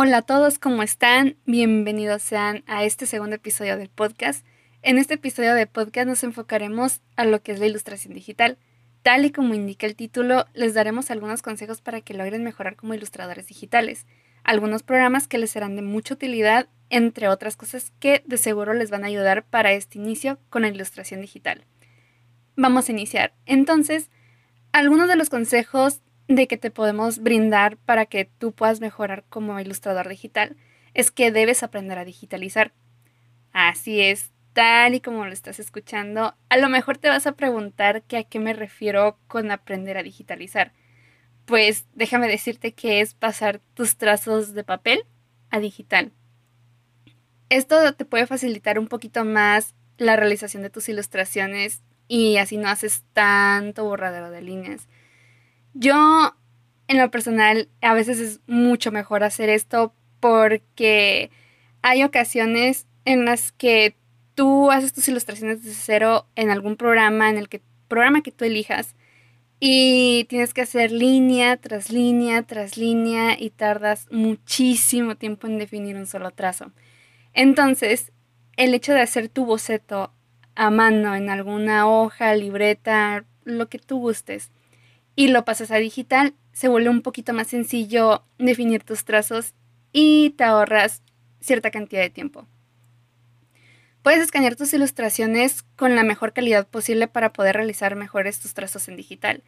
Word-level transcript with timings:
Hola 0.00 0.18
a 0.18 0.22
todos, 0.22 0.60
¿cómo 0.60 0.84
están? 0.84 1.34
Bienvenidos 1.44 2.22
sean 2.22 2.62
a 2.68 2.84
este 2.84 3.04
segundo 3.04 3.34
episodio 3.34 3.76
del 3.76 3.88
podcast. 3.88 4.46
En 4.82 4.96
este 4.96 5.14
episodio 5.14 5.56
de 5.56 5.66
podcast 5.66 6.06
nos 6.06 6.22
enfocaremos 6.22 7.00
a 7.16 7.24
lo 7.24 7.42
que 7.42 7.50
es 7.50 7.58
la 7.58 7.66
ilustración 7.66 8.14
digital. 8.14 8.58
Tal 9.02 9.24
y 9.24 9.32
como 9.32 9.54
indica 9.54 9.88
el 9.88 9.96
título, 9.96 10.46
les 10.54 10.72
daremos 10.72 11.10
algunos 11.10 11.42
consejos 11.42 11.80
para 11.80 12.00
que 12.00 12.14
logren 12.14 12.44
mejorar 12.44 12.76
como 12.76 12.94
ilustradores 12.94 13.48
digitales, 13.48 14.06
algunos 14.44 14.84
programas 14.84 15.26
que 15.26 15.38
les 15.38 15.50
serán 15.50 15.74
de 15.74 15.82
mucha 15.82 16.14
utilidad, 16.14 16.68
entre 16.90 17.26
otras 17.26 17.56
cosas 17.56 17.92
que 17.98 18.22
de 18.24 18.36
seguro 18.36 18.74
les 18.74 18.90
van 18.90 19.02
a 19.02 19.08
ayudar 19.08 19.46
para 19.46 19.72
este 19.72 19.98
inicio 19.98 20.38
con 20.48 20.62
la 20.62 20.68
ilustración 20.68 21.22
digital. 21.22 21.64
Vamos 22.54 22.88
a 22.88 22.92
iniciar. 22.92 23.34
Entonces, 23.46 24.10
algunos 24.70 25.08
de 25.08 25.16
los 25.16 25.28
consejos 25.28 26.02
de 26.28 26.46
que 26.46 26.58
te 26.58 26.70
podemos 26.70 27.18
brindar 27.18 27.78
para 27.78 28.06
que 28.06 28.26
tú 28.26 28.52
puedas 28.52 28.80
mejorar 28.80 29.24
como 29.28 29.58
ilustrador 29.58 30.08
digital 30.08 30.56
es 30.94 31.10
que 31.10 31.32
debes 31.32 31.62
aprender 31.62 31.98
a 31.98 32.04
digitalizar. 32.04 32.72
Así 33.52 34.02
es, 34.02 34.30
tal 34.52 34.94
y 34.94 35.00
como 35.00 35.24
lo 35.24 35.32
estás 35.32 35.58
escuchando, 35.58 36.34
a 36.48 36.56
lo 36.58 36.68
mejor 36.68 36.98
te 36.98 37.08
vas 37.08 37.26
a 37.26 37.32
preguntar 37.32 38.02
que 38.02 38.18
a 38.18 38.24
qué 38.24 38.38
me 38.38 38.52
refiero 38.52 39.18
con 39.26 39.50
aprender 39.50 39.96
a 39.96 40.02
digitalizar. 40.02 40.72
Pues 41.46 41.86
déjame 41.94 42.28
decirte 42.28 42.74
que 42.74 43.00
es 43.00 43.14
pasar 43.14 43.60
tus 43.74 43.96
trazos 43.96 44.52
de 44.52 44.64
papel 44.64 45.04
a 45.50 45.60
digital. 45.60 46.12
Esto 47.48 47.94
te 47.94 48.04
puede 48.04 48.26
facilitar 48.26 48.78
un 48.78 48.88
poquito 48.88 49.24
más 49.24 49.74
la 49.96 50.16
realización 50.16 50.62
de 50.62 50.68
tus 50.68 50.90
ilustraciones 50.90 51.82
y 52.06 52.36
así 52.36 52.58
no 52.58 52.68
haces 52.68 53.04
tanto 53.14 53.84
borradero 53.84 54.30
de 54.30 54.42
líneas. 54.42 54.88
Yo, 55.80 56.34
en 56.88 56.98
lo 56.98 57.08
personal, 57.12 57.68
a 57.82 57.94
veces 57.94 58.18
es 58.18 58.40
mucho 58.48 58.90
mejor 58.90 59.22
hacer 59.22 59.48
esto 59.48 59.94
porque 60.18 61.30
hay 61.82 62.02
ocasiones 62.02 62.88
en 63.04 63.24
las 63.24 63.52
que 63.52 63.94
tú 64.34 64.72
haces 64.72 64.92
tus 64.92 65.06
ilustraciones 65.06 65.62
desde 65.62 65.80
cero 65.80 66.26
en 66.34 66.50
algún 66.50 66.76
programa, 66.76 67.30
en 67.30 67.38
el 67.38 67.48
que 67.48 67.62
programa 67.86 68.22
que 68.22 68.32
tú 68.32 68.44
elijas, 68.44 68.96
y 69.60 70.26
tienes 70.28 70.52
que 70.52 70.62
hacer 70.62 70.90
línea 70.90 71.56
tras 71.58 71.90
línea 71.90 72.42
tras 72.42 72.76
línea 72.76 73.36
y 73.38 73.50
tardas 73.50 74.08
muchísimo 74.10 75.14
tiempo 75.14 75.46
en 75.46 75.58
definir 75.58 75.94
un 75.94 76.06
solo 76.06 76.32
trazo. 76.32 76.72
Entonces, 77.34 78.10
el 78.56 78.74
hecho 78.74 78.94
de 78.94 79.02
hacer 79.02 79.28
tu 79.28 79.46
boceto 79.46 80.12
a 80.56 80.70
mano 80.70 81.14
en 81.14 81.30
alguna 81.30 81.86
hoja, 81.86 82.34
libreta, 82.34 83.24
lo 83.44 83.68
que 83.68 83.78
tú 83.78 84.00
gustes, 84.00 84.50
y 85.18 85.26
lo 85.26 85.44
pasas 85.44 85.72
a 85.72 85.78
digital, 85.78 86.32
se 86.52 86.68
vuelve 86.68 86.90
un 86.90 87.02
poquito 87.02 87.32
más 87.32 87.48
sencillo 87.48 88.22
definir 88.38 88.84
tus 88.84 89.04
trazos 89.04 89.52
y 89.90 90.30
te 90.38 90.44
ahorras 90.44 91.02
cierta 91.40 91.72
cantidad 91.72 92.02
de 92.02 92.08
tiempo. 92.08 92.46
Puedes 94.04 94.22
escanear 94.22 94.54
tus 94.54 94.72
ilustraciones 94.74 95.64
con 95.74 95.96
la 95.96 96.04
mejor 96.04 96.32
calidad 96.32 96.68
posible 96.68 97.08
para 97.08 97.32
poder 97.32 97.56
realizar 97.56 97.96
mejores 97.96 98.38
tus 98.38 98.54
trazos 98.54 98.86
en 98.86 98.94
digital. 98.94 99.42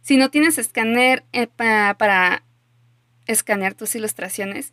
Si 0.00 0.16
no 0.16 0.30
tienes 0.30 0.58
escáner 0.58 1.24
eh, 1.32 1.48
para 1.48 2.44
escanear 3.26 3.74
tus 3.74 3.96
ilustraciones, 3.96 4.72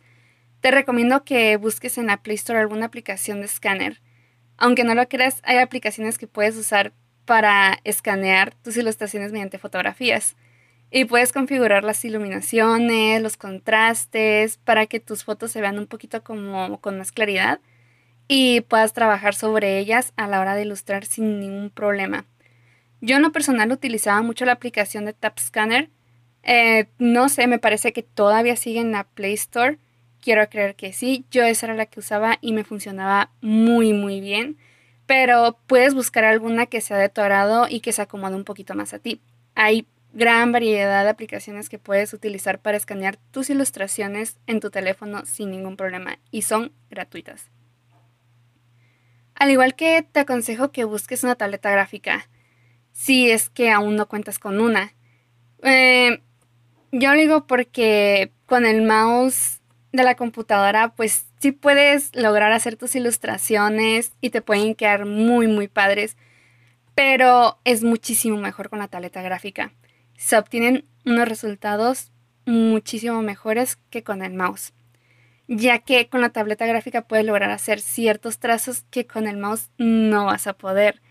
te 0.60 0.70
recomiendo 0.70 1.24
que 1.24 1.56
busques 1.56 1.98
en 1.98 2.06
la 2.06 2.22
Play 2.22 2.36
Store 2.36 2.60
alguna 2.60 2.86
aplicación 2.86 3.40
de 3.40 3.46
escáner. 3.46 4.02
Aunque 4.56 4.84
no 4.84 4.94
lo 4.94 5.08
creas, 5.08 5.40
hay 5.42 5.58
aplicaciones 5.58 6.16
que 6.16 6.28
puedes 6.28 6.54
usar 6.54 6.92
para 7.24 7.80
escanear 7.84 8.54
tus 8.62 8.76
ilustraciones 8.76 9.32
mediante 9.32 9.58
fotografías. 9.58 10.36
Y 10.90 11.06
puedes 11.06 11.32
configurar 11.32 11.82
las 11.82 12.04
iluminaciones, 12.04 13.20
los 13.20 13.36
contrastes, 13.36 14.58
para 14.58 14.86
que 14.86 15.00
tus 15.00 15.24
fotos 15.24 15.50
se 15.50 15.60
vean 15.60 15.78
un 15.78 15.86
poquito 15.86 16.22
como 16.22 16.80
con 16.80 16.98
más 16.98 17.10
claridad 17.10 17.60
y 18.28 18.62
puedas 18.62 18.92
trabajar 18.92 19.34
sobre 19.34 19.78
ellas 19.78 20.12
a 20.16 20.26
la 20.26 20.40
hora 20.40 20.54
de 20.54 20.62
ilustrar 20.62 21.04
sin 21.04 21.40
ningún 21.40 21.70
problema. 21.70 22.24
Yo 23.00 23.16
en 23.16 23.22
lo 23.22 23.32
personal 23.32 23.70
utilizaba 23.70 24.22
mucho 24.22 24.44
la 24.44 24.52
aplicación 24.52 25.04
de 25.04 25.12
TapScanner. 25.12 25.90
Eh, 26.42 26.86
no 26.98 27.28
sé, 27.28 27.46
me 27.46 27.58
parece 27.58 27.92
que 27.92 28.02
todavía 28.02 28.56
sigue 28.56 28.80
en 28.80 28.92
la 28.92 29.04
Play 29.04 29.34
Store. 29.34 29.78
Quiero 30.20 30.48
creer 30.48 30.74
que 30.74 30.92
sí. 30.92 31.26
Yo 31.30 31.44
esa 31.44 31.66
era 31.66 31.74
la 31.74 31.86
que 31.86 32.00
usaba 32.00 32.38
y 32.40 32.52
me 32.52 32.64
funcionaba 32.64 33.30
muy 33.42 33.92
muy 33.92 34.20
bien. 34.20 34.56
Pero 35.06 35.58
puedes 35.66 35.94
buscar 35.94 36.24
alguna 36.24 36.66
que 36.66 36.80
sea 36.80 36.96
de 36.96 37.08
tu 37.08 37.20
y 37.68 37.80
que 37.80 37.92
se 37.92 38.02
acomode 38.02 38.36
un 38.36 38.44
poquito 38.44 38.74
más 38.74 38.94
a 38.94 38.98
ti. 38.98 39.20
Hay 39.54 39.86
gran 40.14 40.52
variedad 40.52 41.02
de 41.02 41.10
aplicaciones 41.10 41.68
que 41.68 41.78
puedes 41.78 42.14
utilizar 42.14 42.60
para 42.60 42.76
escanear 42.76 43.18
tus 43.32 43.50
ilustraciones 43.50 44.38
en 44.46 44.60
tu 44.60 44.70
teléfono 44.70 45.26
sin 45.26 45.50
ningún 45.50 45.76
problema 45.76 46.18
y 46.30 46.42
son 46.42 46.72
gratuitas. 46.88 47.50
Al 49.34 49.50
igual 49.50 49.74
que 49.74 50.06
te 50.10 50.20
aconsejo 50.20 50.70
que 50.70 50.84
busques 50.84 51.24
una 51.24 51.34
tableta 51.34 51.70
gráfica, 51.70 52.28
si 52.92 53.30
es 53.30 53.50
que 53.50 53.70
aún 53.70 53.96
no 53.96 54.06
cuentas 54.06 54.38
con 54.38 54.60
una. 54.60 54.94
Eh, 55.62 56.22
yo 56.92 57.12
lo 57.12 57.18
digo 57.18 57.46
porque 57.46 58.30
con 58.46 58.66
el 58.66 58.82
mouse 58.82 59.60
de 59.92 60.04
la 60.04 60.14
computadora, 60.14 60.94
pues 60.94 61.26
sí 61.44 61.52
puedes 61.52 62.10
lograr 62.16 62.52
hacer 62.52 62.76
tus 62.76 62.96
ilustraciones 62.96 64.14
y 64.22 64.30
te 64.30 64.40
pueden 64.40 64.74
quedar 64.74 65.04
muy, 65.04 65.46
muy 65.46 65.68
padres, 65.68 66.16
pero 66.94 67.58
es 67.64 67.84
muchísimo 67.84 68.38
mejor 68.38 68.70
con 68.70 68.78
la 68.78 68.88
tableta 68.88 69.20
gráfica 69.20 69.72
se 70.16 70.38
obtienen 70.38 70.86
unos 71.04 71.28
resultados 71.28 72.10
muchísimo 72.46 73.20
mejores 73.20 73.76
que 73.90 74.02
con 74.02 74.22
el 74.22 74.32
mouse, 74.32 74.72
ya 75.48 75.80
que 75.80 76.08
con 76.08 76.22
la 76.22 76.30
tableta 76.30 76.66
gráfica 76.66 77.02
puedes 77.02 77.26
lograr 77.26 77.50
hacer 77.50 77.80
ciertos 77.80 78.38
trazos 78.38 78.84
que 78.90 79.06
con 79.06 79.26
el 79.26 79.36
mouse 79.36 79.70
no 79.76 80.26
vas 80.26 80.46
a 80.46 80.54
poder. 80.54 81.02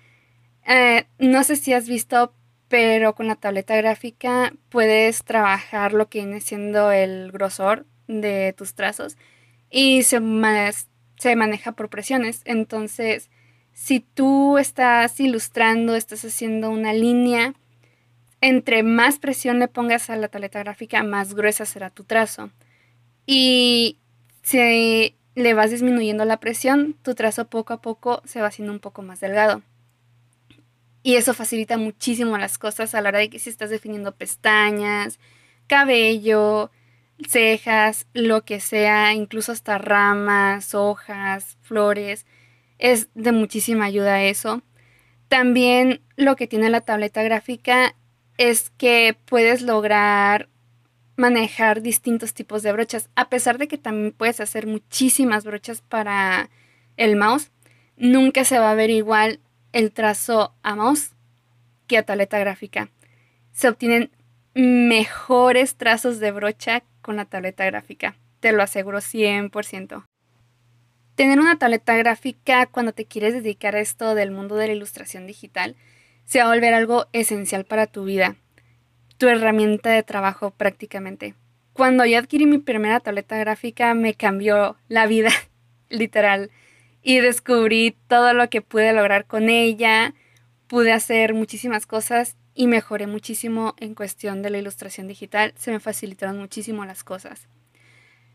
Eh, 0.65 1.05
no 1.19 1.43
sé 1.43 1.55
si 1.57 1.73
has 1.73 1.87
visto, 1.87 2.33
pero 2.69 3.13
con 3.13 3.27
la 3.27 3.35
tableta 3.35 3.75
gráfica 3.75 4.53
puedes 4.69 5.23
trabajar 5.23 5.93
lo 5.93 6.09
que 6.09 6.19
viene 6.19 6.41
siendo 6.41 6.91
el 6.91 7.31
grosor 7.31 7.85
de 8.07 8.53
tus 8.57 8.73
trazos 8.73 9.17
y 9.73 10.03
se, 10.03 10.21
se 11.17 11.35
maneja 11.35 11.71
por 11.71 11.89
presiones. 11.89 12.41
Entonces, 12.45 13.31
si 13.73 14.01
tú 14.01 14.59
estás 14.59 15.19
ilustrando, 15.19 15.95
estás 15.95 16.23
haciendo 16.23 16.69
una 16.69 16.93
línea, 16.93 17.55
entre 18.39 18.83
más 18.83 19.17
presión 19.17 19.57
le 19.57 19.67
pongas 19.67 20.11
a 20.11 20.15
la 20.15 20.27
tableta 20.27 20.59
gráfica, 20.59 21.01
más 21.01 21.33
gruesa 21.33 21.65
será 21.65 21.89
tu 21.89 22.03
trazo. 22.03 22.51
Y 23.25 23.97
si 24.43 25.15
le 25.33 25.53
vas 25.55 25.71
disminuyendo 25.71 26.23
la 26.23 26.39
presión, 26.39 26.95
tu 27.01 27.15
trazo 27.15 27.47
poco 27.47 27.73
a 27.73 27.81
poco 27.81 28.21
se 28.25 28.41
va 28.41 28.47
haciendo 28.47 28.73
un 28.73 28.79
poco 28.79 29.01
más 29.01 29.19
delgado. 29.19 29.63
Y 31.01 31.15
eso 31.15 31.33
facilita 31.33 31.77
muchísimo 31.79 32.37
las 32.37 32.59
cosas 32.59 32.93
a 32.93 33.01
la 33.01 33.09
hora 33.09 33.19
de 33.19 33.31
que 33.31 33.39
si 33.39 33.49
estás 33.49 33.71
definiendo 33.71 34.13
pestañas, 34.13 35.19
cabello, 35.65 36.69
cejas, 37.27 38.07
lo 38.13 38.43
que 38.43 38.59
sea, 38.59 39.13
incluso 39.13 39.51
hasta 39.51 39.77
ramas, 39.77 40.73
hojas, 40.73 41.57
flores, 41.61 42.25
es 42.77 43.09
de 43.15 43.31
muchísima 43.31 43.85
ayuda 43.85 44.23
eso. 44.23 44.61
También 45.27 46.01
lo 46.15 46.35
que 46.35 46.47
tiene 46.47 46.69
la 46.69 46.81
tableta 46.81 47.23
gráfica 47.23 47.95
es 48.37 48.69
que 48.71 49.17
puedes 49.25 49.61
lograr 49.61 50.49
manejar 51.15 51.81
distintos 51.81 52.33
tipos 52.33 52.63
de 52.63 52.71
brochas, 52.71 53.09
a 53.15 53.29
pesar 53.29 53.57
de 53.57 53.67
que 53.67 53.77
también 53.77 54.11
puedes 54.11 54.39
hacer 54.39 54.67
muchísimas 54.67 55.43
brochas 55.43 55.81
para 55.81 56.49
el 56.97 57.15
mouse, 57.15 57.51
nunca 57.97 58.43
se 58.45 58.59
va 58.59 58.71
a 58.71 58.75
ver 58.75 58.89
igual 58.89 59.39
el 59.71 59.91
trazo 59.91 60.53
a 60.63 60.75
mouse 60.75 61.11
que 61.87 61.97
a 61.97 62.03
tableta 62.03 62.39
gráfica. 62.39 62.89
Se 63.51 63.69
obtienen 63.69 64.11
mejores 64.55 65.75
trazos 65.75 66.19
de 66.19 66.31
brocha 66.31 66.83
con 67.03 67.15
la 67.15 67.25
tableta 67.25 67.65
gráfica, 67.65 68.15
te 68.39 68.51
lo 68.51 68.63
aseguro 68.63 68.97
100%. 68.97 70.05
Tener 71.13 71.39
una 71.39 71.59
tableta 71.59 71.95
gráfica 71.95 72.65
cuando 72.65 72.93
te 72.93 73.05
quieres 73.05 73.35
dedicar 73.35 73.75
a 73.75 73.81
esto 73.81 74.15
del 74.15 74.31
mundo 74.31 74.55
de 74.55 74.65
la 74.65 74.73
ilustración 74.73 75.27
digital 75.27 75.75
se 76.25 76.39
va 76.39 76.45
a 76.45 76.55
volver 76.55 76.73
algo 76.73 77.05
esencial 77.13 77.65
para 77.65 77.85
tu 77.85 78.05
vida, 78.05 78.35
tu 79.19 79.27
herramienta 79.27 79.91
de 79.91 80.01
trabajo 80.01 80.49
prácticamente. 80.49 81.35
Cuando 81.73 82.05
yo 82.05 82.17
adquirí 82.17 82.47
mi 82.47 82.57
primera 82.57 82.99
tableta 82.99 83.37
gráfica 83.37 83.93
me 83.93 84.15
cambió 84.15 84.77
la 84.87 85.05
vida, 85.05 85.29
literal, 85.89 86.49
y 87.03 87.19
descubrí 87.19 87.95
todo 88.07 88.33
lo 88.33 88.49
que 88.49 88.61
pude 88.61 88.93
lograr 88.93 89.25
con 89.25 89.49
ella, 89.49 90.15
pude 90.67 90.91
hacer 90.91 91.35
muchísimas 91.35 91.85
cosas 91.85 92.37
y 92.53 92.67
mejoré 92.67 93.07
muchísimo 93.07 93.75
en 93.77 93.95
cuestión 93.95 94.41
de 94.41 94.49
la 94.49 94.59
ilustración 94.59 95.07
digital, 95.07 95.53
se 95.57 95.71
me 95.71 95.79
facilitaron 95.79 96.37
muchísimo 96.37 96.85
las 96.85 97.03
cosas. 97.03 97.47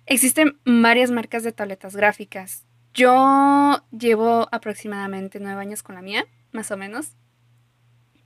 Existen 0.07 0.59
varias 0.65 1.11
marcas 1.11 1.43
de 1.43 1.53
tabletas 1.53 1.95
gráficas. 1.95 2.65
Yo 2.95 3.85
llevo 3.91 4.49
aproximadamente 4.51 5.39
nueve 5.41 5.61
años 5.61 5.83
con 5.83 5.95
la 5.95 6.03
mía, 6.03 6.27
más 6.53 6.71
o 6.71 6.77
menos 6.77 7.13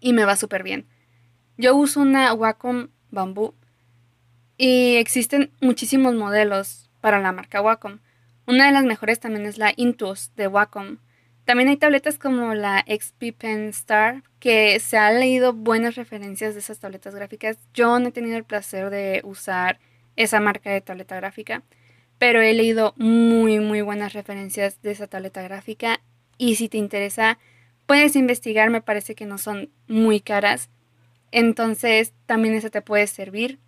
y 0.02 0.12
me 0.12 0.26
va 0.26 0.36
súper 0.36 0.62
bien. 0.62 0.86
Yo 1.56 1.74
uso 1.74 2.00
una 2.00 2.34
Wacom 2.34 2.88
Bamboo 3.10 3.54
y 4.58 4.96
existen 4.96 5.52
muchísimos 5.62 6.14
modelos. 6.14 6.90
para 7.00 7.18
la 7.18 7.32
marca 7.32 7.60
Wacom. 7.60 7.98
Una 8.46 8.66
de 8.66 8.72
las 8.72 8.84
mejores 8.84 9.18
también 9.18 9.44
es 9.44 9.58
la 9.58 9.72
Intuos 9.74 10.30
de 10.36 10.46
Wacom. 10.46 10.98
También 11.52 11.68
hay 11.68 11.76
tabletas 11.76 12.16
como 12.16 12.54
la 12.54 12.82
XP 12.88 13.36
Pen 13.36 13.68
Star, 13.68 14.22
que 14.40 14.80
se 14.80 14.96
han 14.96 15.20
leído 15.20 15.52
buenas 15.52 15.96
referencias 15.96 16.54
de 16.54 16.60
esas 16.60 16.78
tabletas 16.78 17.14
gráficas. 17.14 17.58
Yo 17.74 17.98
no 17.98 18.08
he 18.08 18.10
tenido 18.10 18.38
el 18.38 18.44
placer 18.44 18.88
de 18.88 19.20
usar 19.22 19.78
esa 20.16 20.40
marca 20.40 20.70
de 20.70 20.80
tableta 20.80 21.14
gráfica, 21.16 21.62
pero 22.16 22.40
he 22.40 22.54
leído 22.54 22.94
muy, 22.96 23.60
muy 23.60 23.82
buenas 23.82 24.14
referencias 24.14 24.80
de 24.80 24.92
esa 24.92 25.08
tableta 25.08 25.42
gráfica. 25.42 26.00
Y 26.38 26.54
si 26.54 26.70
te 26.70 26.78
interesa, 26.78 27.38
puedes 27.84 28.16
investigar, 28.16 28.70
me 28.70 28.80
parece 28.80 29.14
que 29.14 29.26
no 29.26 29.36
son 29.36 29.68
muy 29.88 30.20
caras. 30.20 30.70
Entonces, 31.32 32.14
también 32.24 32.54
esa 32.54 32.70
te 32.70 32.80
puede 32.80 33.06
servir. 33.06 33.58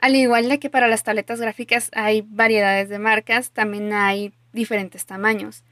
Al 0.00 0.16
igual 0.16 0.48
de 0.48 0.58
que 0.58 0.68
para 0.68 0.88
las 0.88 1.04
tabletas 1.04 1.40
gráficas 1.40 1.92
hay 1.94 2.24
variedades 2.26 2.88
de 2.88 2.98
marcas, 2.98 3.52
también 3.52 3.92
hay 3.92 4.32
diferentes 4.52 5.06
tamaños. 5.06 5.62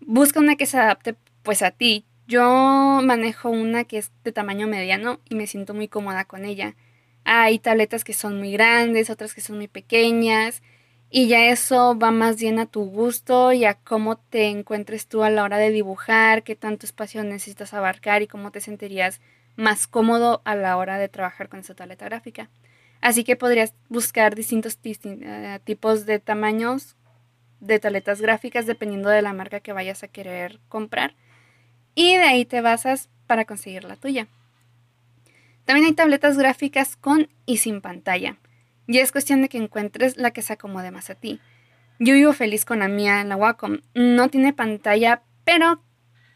Busca 0.00 0.40
una 0.40 0.56
que 0.56 0.66
se 0.66 0.78
adapte 0.78 1.16
pues 1.42 1.62
a 1.62 1.70
ti. 1.70 2.04
Yo 2.26 3.00
manejo 3.02 3.50
una 3.50 3.84
que 3.84 3.98
es 3.98 4.10
de 4.24 4.32
tamaño 4.32 4.66
mediano 4.66 5.20
y 5.28 5.36
me 5.36 5.46
siento 5.46 5.74
muy 5.74 5.88
cómoda 5.88 6.24
con 6.24 6.44
ella. 6.44 6.74
Hay 7.24 7.58
tabletas 7.58 8.04
que 8.04 8.12
son 8.12 8.38
muy 8.38 8.52
grandes, 8.52 9.10
otras 9.10 9.34
que 9.34 9.40
son 9.40 9.56
muy 9.56 9.68
pequeñas 9.68 10.62
y 11.10 11.28
ya 11.28 11.46
eso 11.46 11.96
va 11.98 12.10
más 12.10 12.36
bien 12.36 12.58
a 12.58 12.66
tu 12.66 12.84
gusto 12.84 13.52
y 13.52 13.64
a 13.64 13.74
cómo 13.74 14.16
te 14.16 14.46
encuentres 14.46 15.06
tú 15.06 15.22
a 15.22 15.30
la 15.30 15.44
hora 15.44 15.58
de 15.58 15.70
dibujar, 15.70 16.42
qué 16.42 16.56
tanto 16.56 16.84
espacio 16.84 17.22
necesitas 17.22 17.74
abarcar 17.74 18.22
y 18.22 18.26
cómo 18.26 18.50
te 18.50 18.60
sentirías 18.60 19.20
más 19.54 19.86
cómodo 19.86 20.42
a 20.44 20.54
la 20.54 20.76
hora 20.76 20.98
de 20.98 21.08
trabajar 21.08 21.48
con 21.48 21.60
esa 21.60 21.74
tableta 21.74 22.04
gráfica. 22.04 22.50
Así 23.00 23.24
que 23.24 23.36
podrías 23.36 23.74
buscar 23.88 24.34
distintos 24.34 24.78
eh, 24.84 25.60
tipos 25.64 26.06
de 26.06 26.18
tamaños 26.18 26.95
de 27.60 27.78
tabletas 27.78 28.20
gráficas 28.20 28.66
dependiendo 28.66 29.08
de 29.08 29.22
la 29.22 29.32
marca 29.32 29.60
que 29.60 29.72
vayas 29.72 30.02
a 30.02 30.08
querer 30.08 30.60
comprar. 30.68 31.14
Y 31.94 32.16
de 32.16 32.24
ahí 32.24 32.44
te 32.44 32.60
basas 32.60 33.08
para 33.26 33.44
conseguir 33.44 33.84
la 33.84 33.96
tuya. 33.96 34.28
También 35.64 35.86
hay 35.86 35.94
tabletas 35.94 36.38
gráficas 36.38 36.96
con 36.96 37.28
y 37.44 37.56
sin 37.58 37.80
pantalla. 37.80 38.36
Y 38.86 38.98
es 38.98 39.10
cuestión 39.10 39.42
de 39.42 39.48
que 39.48 39.58
encuentres 39.58 40.16
la 40.16 40.30
que 40.30 40.42
se 40.42 40.52
acomode 40.52 40.90
más 40.90 41.10
a 41.10 41.16
ti. 41.16 41.40
Yo 41.98 42.14
vivo 42.14 42.32
feliz 42.32 42.64
con 42.64 42.78
la 42.78 42.88
mía, 42.88 43.24
la 43.24 43.36
Wacom. 43.36 43.78
No 43.94 44.28
tiene 44.28 44.52
pantalla, 44.52 45.22
pero 45.44 45.82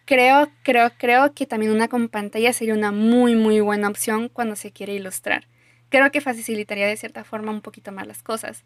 creo, 0.05 0.49
creo, 0.65 0.91
creo 0.99 1.35
que 1.35 1.47
también 1.47 1.71
una 1.71 1.87
con 1.87 2.09
pantalla 2.09 2.53
sería 2.53 2.75
una 2.75 2.91
muy, 2.91 3.37
muy 3.37 3.61
buena 3.61 3.89
opción 3.89 4.29
cuando 4.29 4.57
se 4.57 4.73
quiere 4.73 4.95
ilustrar. 4.95 5.47
Creo 5.91 6.11
que 6.11 6.21
facilitaría 6.21 6.87
de 6.87 6.97
cierta 6.97 7.23
forma 7.23 7.53
un 7.53 7.61
poquito 7.61 7.93
más 7.93 8.07
las 8.07 8.23
cosas. 8.23 8.65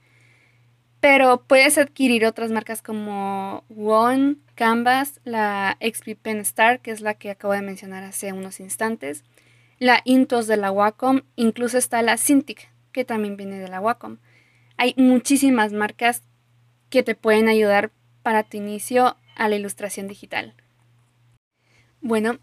Pero 1.04 1.42
puedes 1.46 1.76
adquirir 1.76 2.24
otras 2.24 2.50
marcas 2.50 2.80
como 2.80 3.62
One, 3.76 4.36
Canvas, 4.54 5.20
la 5.24 5.76
XP 5.78 6.16
Pen 6.16 6.38
Star, 6.38 6.80
que 6.80 6.92
es 6.92 7.02
la 7.02 7.12
que 7.12 7.30
acabo 7.30 7.52
de 7.52 7.60
mencionar 7.60 8.04
hace 8.04 8.32
unos 8.32 8.58
instantes, 8.58 9.22
la 9.78 10.00
Intos 10.06 10.46
de 10.46 10.56
la 10.56 10.72
Wacom, 10.72 11.20
incluso 11.36 11.76
está 11.76 12.00
la 12.00 12.16
Cintiq, 12.16 12.70
que 12.90 13.04
también 13.04 13.36
viene 13.36 13.58
de 13.58 13.68
la 13.68 13.82
Wacom. 13.82 14.16
Hay 14.78 14.94
muchísimas 14.96 15.74
marcas 15.74 16.22
que 16.88 17.02
te 17.02 17.14
pueden 17.14 17.48
ayudar 17.48 17.90
para 18.22 18.42
tu 18.42 18.56
inicio 18.56 19.18
a 19.36 19.48
la 19.50 19.56
ilustración 19.56 20.08
digital. 20.08 20.54
Bueno, 22.00 22.38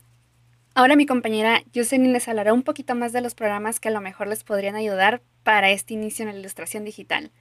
ahora 0.75 0.95
mi 0.95 1.07
compañera 1.07 1.63
Jocelyn 1.73 2.13
les 2.13 2.27
hablará 2.27 2.53
un 2.53 2.61
poquito 2.61 2.93
más 2.93 3.11
de 3.11 3.21
los 3.21 3.33
programas 3.33 3.79
que 3.79 3.89
a 3.89 3.91
lo 3.91 4.01
mejor 4.01 4.27
les 4.27 4.43
podrían 4.43 4.75
ayudar 4.75 5.23
para 5.41 5.71
este 5.71 5.95
inicio 5.95 6.27
en 6.27 6.33
la 6.33 6.39
ilustración 6.39 6.85
digital. 6.85 7.31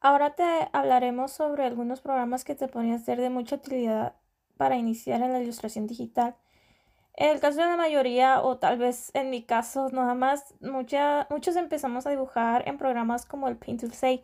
Ahora 0.00 0.36
te 0.36 0.44
hablaremos 0.72 1.32
sobre 1.32 1.64
algunos 1.64 2.00
programas 2.00 2.44
que 2.44 2.54
te 2.54 2.68
podrían 2.68 3.00
ser 3.00 3.20
de 3.20 3.30
mucha 3.30 3.56
utilidad 3.56 4.14
para 4.56 4.76
iniciar 4.76 5.22
en 5.22 5.32
la 5.32 5.40
ilustración 5.40 5.88
digital. 5.88 6.36
En 7.14 7.30
el 7.30 7.40
caso 7.40 7.60
de 7.60 7.66
la 7.66 7.76
mayoría, 7.76 8.42
o 8.42 8.58
tal 8.58 8.78
vez 8.78 9.10
en 9.14 9.30
mi 9.30 9.42
caso 9.42 9.88
nada 9.90 10.14
más, 10.14 10.54
muchos 10.60 11.56
empezamos 11.56 12.06
a 12.06 12.10
dibujar 12.10 12.68
en 12.68 12.78
programas 12.78 13.26
como 13.26 13.48
el 13.48 13.56
Paint 13.56 13.92
6, 13.92 14.20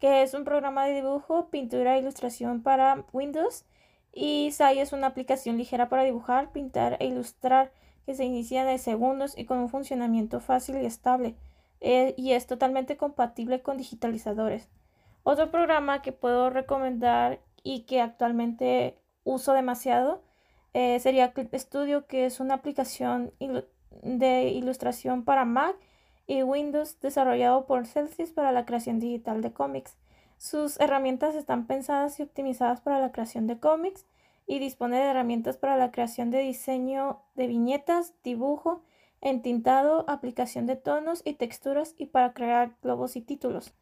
que 0.00 0.22
es 0.22 0.34
un 0.34 0.42
programa 0.44 0.86
de 0.86 0.94
dibujo, 0.94 1.50
pintura 1.50 1.96
e 1.96 2.00
ilustración 2.00 2.62
para 2.64 3.04
Windows. 3.12 3.64
Y 4.12 4.50
SAI 4.50 4.80
es 4.80 4.92
una 4.92 5.06
aplicación 5.06 5.56
ligera 5.56 5.88
para 5.88 6.02
dibujar, 6.02 6.50
pintar 6.50 6.96
e 7.00 7.06
ilustrar 7.06 7.72
que 8.06 8.14
se 8.14 8.24
inicia 8.24 8.64
de 8.64 8.78
segundos 8.78 9.38
y 9.38 9.44
con 9.44 9.58
un 9.58 9.68
funcionamiento 9.68 10.40
fácil 10.40 10.82
y 10.82 10.86
estable. 10.86 11.36
Eh, 11.80 12.14
y 12.16 12.32
es 12.32 12.48
totalmente 12.48 12.96
compatible 12.96 13.62
con 13.62 13.76
digitalizadores. 13.78 14.68
Otro 15.24 15.50
programa 15.50 16.02
que 16.02 16.12
puedo 16.12 16.50
recomendar 16.50 17.40
y 17.62 17.82
que 17.82 18.00
actualmente 18.00 18.98
uso 19.24 19.52
demasiado 19.52 20.22
eh, 20.74 20.98
sería 21.00 21.32
Clip 21.32 21.54
Studio, 21.54 22.06
que 22.06 22.26
es 22.26 22.40
una 22.40 22.54
aplicación 22.54 23.32
de 24.02 24.48
ilustración 24.48 25.24
para 25.24 25.44
Mac 25.44 25.76
y 26.26 26.42
Windows 26.42 26.98
desarrollado 27.00 27.66
por 27.66 27.86
Celsius 27.86 28.30
para 28.30 28.52
la 28.52 28.64
creación 28.64 28.98
digital 28.98 29.42
de 29.42 29.52
cómics. 29.52 29.96
Sus 30.38 30.80
herramientas 30.80 31.34
están 31.34 31.66
pensadas 31.66 32.18
y 32.18 32.24
optimizadas 32.24 32.80
para 32.80 32.98
la 32.98 33.12
creación 33.12 33.46
de 33.46 33.60
cómics 33.60 34.06
y 34.46 34.58
dispone 34.58 34.96
de 34.96 35.04
herramientas 35.04 35.56
para 35.56 35.76
la 35.76 35.92
creación 35.92 36.30
de 36.30 36.40
diseño 36.40 37.20
de 37.36 37.46
viñetas, 37.46 38.14
dibujo, 38.24 38.82
entintado, 39.20 40.04
aplicación 40.08 40.66
de 40.66 40.74
tonos 40.74 41.22
y 41.24 41.34
texturas 41.34 41.94
y 41.96 42.06
para 42.06 42.32
crear 42.32 42.74
globos 42.82 43.14
y 43.14 43.20
títulos. 43.20 43.72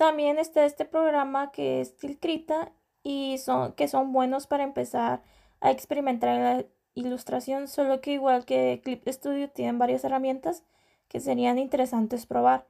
También 0.00 0.38
está 0.38 0.64
este 0.64 0.86
programa 0.86 1.52
que 1.52 1.82
es 1.82 1.94
Tilcrita 1.98 2.72
y 3.02 3.36
son, 3.36 3.74
que 3.74 3.86
son 3.86 4.14
buenos 4.14 4.46
para 4.46 4.64
empezar 4.64 5.22
a 5.60 5.70
experimentar 5.70 6.30
en 6.30 6.42
la 6.42 6.64
ilustración, 6.94 7.68
solo 7.68 8.00
que 8.00 8.12
igual 8.12 8.46
que 8.46 8.80
Clip 8.82 9.06
Studio 9.06 9.50
tienen 9.50 9.78
varias 9.78 10.02
herramientas 10.02 10.64
que 11.08 11.20
serían 11.20 11.58
interesantes 11.58 12.24
probar. 12.24 12.66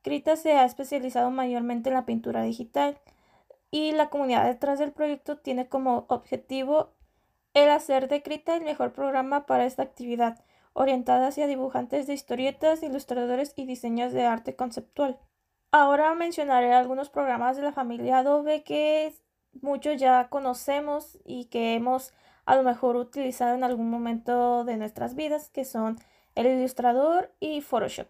Krita 0.00 0.36
se 0.36 0.54
ha 0.54 0.64
especializado 0.64 1.30
mayormente 1.30 1.90
en 1.90 1.94
la 1.94 2.06
pintura 2.06 2.40
digital 2.40 2.98
y 3.70 3.92
la 3.92 4.08
comunidad 4.08 4.46
detrás 4.46 4.78
del 4.78 4.92
proyecto 4.92 5.36
tiene 5.36 5.68
como 5.68 6.06
objetivo 6.08 6.94
el 7.52 7.68
hacer 7.68 8.08
de 8.08 8.22
Krita 8.22 8.56
el 8.56 8.64
mejor 8.64 8.94
programa 8.94 9.44
para 9.44 9.66
esta 9.66 9.82
actividad, 9.82 10.42
orientada 10.72 11.26
hacia 11.26 11.46
dibujantes 11.46 12.06
de 12.06 12.14
historietas, 12.14 12.82
ilustradores 12.82 13.52
y 13.56 13.66
diseños 13.66 14.14
de 14.14 14.24
arte 14.24 14.56
conceptual. 14.56 15.18
Ahora 15.74 16.14
mencionaré 16.14 16.74
algunos 16.74 17.08
programas 17.08 17.56
de 17.56 17.62
la 17.62 17.72
familia 17.72 18.18
Adobe 18.18 18.62
que 18.62 19.14
muchos 19.62 19.98
ya 19.98 20.28
conocemos 20.28 21.18
y 21.24 21.46
que 21.46 21.74
hemos 21.74 22.12
a 22.44 22.56
lo 22.56 22.62
mejor 22.62 22.96
utilizado 22.96 23.54
en 23.54 23.64
algún 23.64 23.88
momento 23.88 24.64
de 24.64 24.76
nuestras 24.76 25.14
vidas, 25.14 25.48
que 25.48 25.64
son 25.64 25.98
el 26.34 26.46
Ilustrador 26.46 27.32
y 27.40 27.62
Photoshop. 27.62 28.06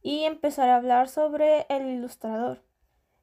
Y 0.00 0.24
empezaré 0.24 0.70
a 0.70 0.76
hablar 0.76 1.10
sobre 1.10 1.66
el 1.68 1.86
Ilustrador. 1.86 2.62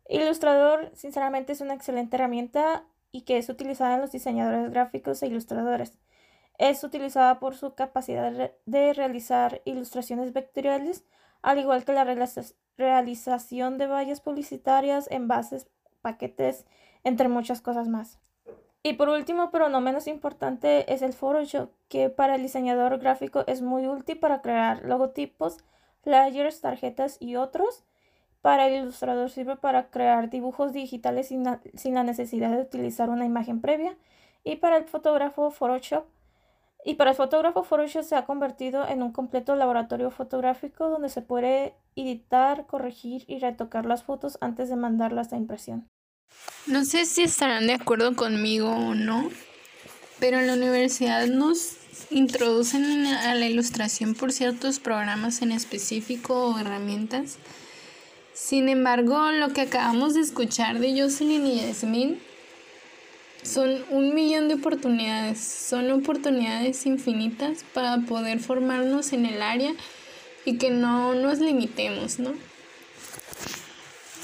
Ilustrador, 0.08 0.92
sinceramente, 0.94 1.54
es 1.54 1.62
una 1.62 1.74
excelente 1.74 2.16
herramienta 2.16 2.86
y 3.12 3.22
que 3.22 3.40
es 3.40 3.50
utilizada 3.50 3.96
en 3.96 4.02
los 4.02 4.12
diseñadores 4.12 4.70
gráficos 4.70 5.24
e 5.24 5.28
ilustradores. 5.28 5.98
Es 6.60 6.84
utilizada 6.84 7.40
por 7.40 7.56
su 7.56 7.74
capacidad 7.74 8.52
de 8.66 8.94
realizar 8.94 9.64
ilustraciones 9.66 10.32
vectoriales, 10.32 11.06
al 11.42 11.60
igual 11.60 11.86
que 11.86 11.94
la 11.94 12.06
realización 12.78 13.78
de 13.78 13.88
vallas 13.88 14.22
publicitarias, 14.22 15.10
envases, 15.12 15.68
paquetes, 16.02 16.66
entre 17.04 17.28
muchas 17.28 17.62
cosas 17.62 17.88
más. 17.88 18.20
Y 18.82 18.94
por 18.94 19.10
último, 19.10 19.52
pero 19.52 19.68
no 19.68 19.82
menos 19.82 20.08
importante, 20.08 20.92
es 20.94 21.02
el 21.02 21.14
Photoshop, 21.14 21.70
que 21.90 22.10
para 22.10 22.36
el 22.36 22.42
diseñador 22.42 22.98
gráfico 22.98 23.44
es 23.48 23.62
muy 23.62 23.88
útil 23.88 24.18
para 24.20 24.42
crear 24.42 24.86
logotipos, 24.86 25.58
flyers, 26.02 26.62
tarjetas 26.62 27.18
y 27.20 27.36
otros. 27.36 27.84
Para 28.42 28.68
el 28.68 28.76
ilustrador 28.76 29.30
sirve 29.30 29.58
para 29.58 29.90
crear 29.90 30.30
dibujos 30.30 30.72
digitales 30.72 31.28
sin 31.28 31.44
la, 31.44 31.60
sin 31.74 31.94
la 31.94 32.04
necesidad 32.04 32.52
de 32.52 32.62
utilizar 32.62 33.10
una 33.10 33.26
imagen 33.26 33.60
previa. 33.60 33.98
Y 34.46 34.56
para 34.58 34.78
el 34.78 34.86
fotógrafo 34.86 35.52
Photoshop 35.52 36.06
y 36.86 36.96
para 36.96 37.12
el 37.12 37.18
fotógrafo, 37.18 37.64
Photoshop 37.64 38.04
se 38.04 38.16
ha 38.16 38.26
convertido 38.26 38.88
en 38.88 39.04
un 39.04 39.12
completo 39.12 39.56
laboratorio 39.56 40.12
fotográfico 40.12 40.90
donde 40.90 41.10
se 41.10 41.22
puede 41.22 41.74
editar, 41.96 42.66
corregir 42.68 43.26
y 43.28 43.40
retocar 43.40 43.86
las 43.86 44.04
fotos 44.04 44.38
antes 44.40 44.70
de 44.70 44.78
mandarlas 44.78 45.34
a 45.34 45.38
impresión. 45.38 45.88
No 46.68 46.86
sé 46.86 47.06
si 47.06 47.24
estarán 47.24 47.68
de 47.68 47.74
acuerdo 47.74 48.16
conmigo 48.16 48.70
o 48.70 48.96
no, 48.96 49.30
pero 50.20 50.40
en 50.40 50.48
la 50.48 50.54
universidad 50.54 51.28
nos 51.28 51.78
introducen 52.12 53.06
a 53.06 53.36
la 53.36 53.46
ilustración 53.46 54.16
por 54.16 54.32
ciertos 54.32 54.80
programas 54.80 55.42
en 55.42 55.52
específico 55.52 56.48
o 56.48 56.60
herramientas. 56.60 57.40
Sin 58.34 58.70
embargo, 58.70 59.32
lo 59.32 59.50
que 59.50 59.62
acabamos 59.62 60.14
de 60.14 60.22
escuchar 60.22 60.80
de 60.80 61.02
Jocelyn 61.02 61.46
y 61.46 61.58
Yasmin 61.58 62.29
son 63.44 63.84
un 63.90 64.14
millón 64.14 64.48
de 64.48 64.56
oportunidades, 64.56 65.40
son 65.40 65.90
oportunidades 65.92 66.86
infinitas 66.86 67.64
para 67.74 67.98
poder 68.02 68.40
formarnos 68.40 69.14
en 69.14 69.26
el 69.26 69.42
área 69.42 69.74
y 70.46 70.58
que 70.58 70.70
no 70.70 71.16
nos 71.16 71.40
limitemos, 71.40 72.20
¿no? 72.20 72.34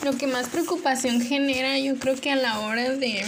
lo 0.06 0.18
que 0.18 0.28
más 0.28 0.50
preocupación 0.50 1.20
genera, 1.20 1.80
yo 1.80 1.98
creo 1.98 2.16
que 2.16 2.32
a 2.32 2.36
la 2.36 2.60
hora 2.60 2.92
de, 2.92 3.24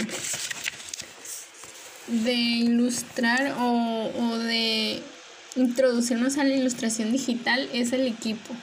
de 2.06 2.34
ilustrar 2.34 3.56
o, 3.58 4.10
o 4.16 4.38
de 4.38 5.02
introducirnos 5.56 6.38
a 6.38 6.44
la 6.44 6.54
ilustración 6.54 7.10
digital 7.10 7.68
es 7.72 7.92
el 7.92 8.06
equipo. 8.06 8.54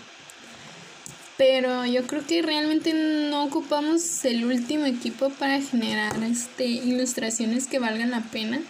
Pero 1.38 1.86
yo 1.86 2.08
creo 2.08 2.25
que 2.25 2.42
realmente 2.42 2.94
no 2.94 3.44
ocupamos 3.44 4.24
el 4.24 4.46
último 4.46 4.86
equipo 4.86 5.30
para 5.32 5.62
generar 5.62 6.24
este, 6.24 6.65
ilustraciones 6.65 7.68
que 7.68 7.80
valgan 7.80 8.12
la 8.12 8.22
pena. 8.22 8.62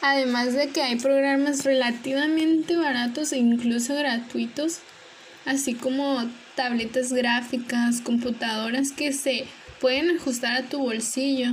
Además 0.00 0.54
de 0.54 0.68
que 0.70 0.82
hay 0.82 0.96
programas 0.96 1.64
relativamente 1.64 2.76
baratos 2.76 3.32
e 3.32 3.38
incluso 3.38 3.94
gratuitos, 3.94 4.78
así 5.44 5.74
como 5.74 6.28
tabletas 6.56 7.12
gráficas, 7.12 8.00
computadoras 8.00 8.90
que 8.90 9.12
se 9.12 9.44
pueden 9.80 10.16
ajustar 10.16 10.56
a 10.56 10.68
tu 10.68 10.78
bolsillo. 10.78 11.52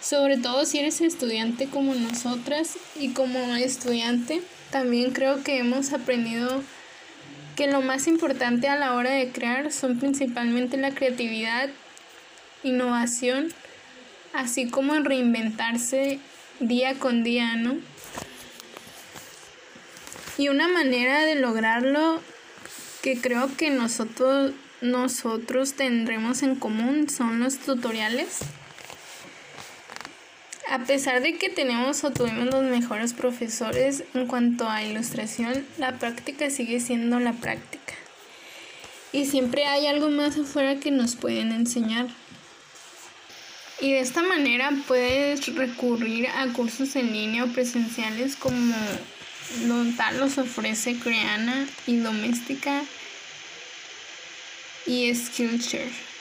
Sobre 0.00 0.36
todo 0.36 0.66
si 0.66 0.78
eres 0.78 1.00
estudiante 1.00 1.68
como 1.68 1.94
nosotras 1.94 2.76
y 2.98 3.10
como 3.10 3.56
estudiante, 3.56 4.42
también 4.70 5.12
creo 5.12 5.42
que 5.42 5.58
hemos 5.58 5.92
aprendido 5.92 6.62
que 7.56 7.66
lo 7.66 7.82
más 7.82 8.06
importante 8.06 8.68
a 8.68 8.76
la 8.76 8.94
hora 8.94 9.10
de 9.10 9.30
crear 9.30 9.72
son 9.72 9.98
principalmente 9.98 10.76
la 10.76 10.92
creatividad, 10.92 11.68
innovación, 12.62 13.52
así 14.32 14.68
como 14.68 14.94
reinventarse 14.94 16.18
día 16.60 16.94
con 16.98 17.24
día, 17.24 17.56
¿no? 17.56 17.76
Y 20.38 20.48
una 20.48 20.68
manera 20.68 21.20
de 21.24 21.34
lograrlo 21.34 22.20
que 23.02 23.20
creo 23.20 23.54
que 23.56 23.70
nosotros, 23.70 24.52
nosotros 24.80 25.74
tendremos 25.74 26.42
en 26.42 26.56
común 26.56 27.10
son 27.10 27.40
los 27.40 27.58
tutoriales. 27.58 28.40
A 30.72 30.78
pesar 30.86 31.20
de 31.20 31.34
que 31.34 31.50
tenemos 31.50 32.02
o 32.02 32.12
tuvimos 32.12 32.46
los 32.46 32.62
mejores 32.62 33.12
profesores 33.12 34.04
en 34.14 34.26
cuanto 34.26 34.70
a 34.70 34.82
ilustración, 34.82 35.66
la 35.76 35.98
práctica 35.98 36.48
sigue 36.48 36.80
siendo 36.80 37.20
la 37.20 37.34
práctica. 37.34 37.92
Y 39.12 39.26
siempre 39.26 39.66
hay 39.66 39.86
algo 39.86 40.08
más 40.08 40.38
afuera 40.38 40.76
que 40.76 40.90
nos 40.90 41.14
pueden 41.14 41.52
enseñar. 41.52 42.06
Y 43.82 43.92
de 43.92 44.00
esta 44.00 44.22
manera 44.22 44.70
puedes 44.88 45.54
recurrir 45.54 46.28
a 46.28 46.46
cursos 46.54 46.96
en 46.96 47.12
línea 47.12 47.44
o 47.44 47.48
presenciales 47.48 48.36
como 48.36 48.74
tal 49.98 50.20
los 50.20 50.38
ofrece 50.38 50.96
Creana 50.98 51.66
y 51.86 51.98
Doméstica 51.98 52.82
y 54.86 55.14
Skillshare. 55.14 56.11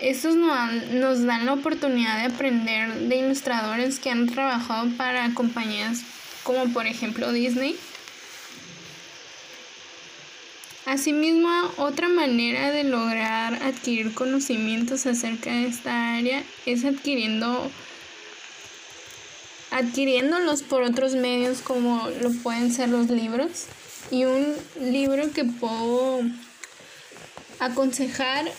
Estos 0.00 0.36
nos 0.36 1.24
dan 1.24 1.46
la 1.46 1.54
oportunidad 1.54 2.18
de 2.18 2.34
aprender 2.34 2.94
de 3.08 3.16
ilustradores 3.16 3.98
que 3.98 4.10
han 4.10 4.28
trabajado 4.28 4.88
para 4.96 5.34
compañías 5.34 6.02
como 6.44 6.72
por 6.72 6.86
ejemplo 6.86 7.32
Disney. 7.32 7.76
Asimismo, 10.86 11.50
otra 11.76 12.08
manera 12.08 12.70
de 12.70 12.84
lograr 12.84 13.54
adquirir 13.62 14.14
conocimientos 14.14 15.04
acerca 15.04 15.50
de 15.50 15.66
esta 15.66 16.14
área 16.14 16.42
es 16.64 16.84
adquiriendo 16.84 17.70
adquiriéndolos 19.70 20.62
por 20.62 20.82
otros 20.82 21.14
medios 21.14 21.60
como 21.60 22.08
lo 22.22 22.30
pueden 22.42 22.72
ser 22.72 22.88
los 22.88 23.10
libros. 23.10 23.66
Y 24.10 24.24
un 24.24 24.54
libro 24.80 25.30
que 25.32 25.44
puedo 25.44 26.22
aconsejar 27.58 28.50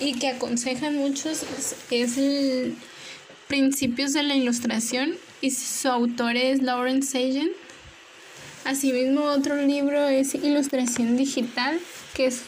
y 0.00 0.14
que 0.14 0.28
aconsejan 0.28 0.96
muchos 0.96 1.42
es, 1.90 2.18
el 2.18 2.76
Principios 3.48 4.12
de 4.12 4.22
la 4.22 4.34
Ilustración 4.34 5.14
y 5.40 5.50
su 5.52 5.88
autor 5.88 6.36
es 6.36 6.62
Lauren 6.62 7.02
Sagan. 7.02 7.48
Asimismo, 8.64 9.22
otro 9.22 9.56
libro 9.56 10.08
es 10.08 10.34
Ilustración 10.34 11.16
Digital, 11.16 11.78
que 12.14 12.26
es 12.26 12.42